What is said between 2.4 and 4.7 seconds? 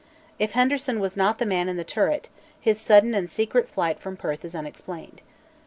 his sudden and secret flight from Perth is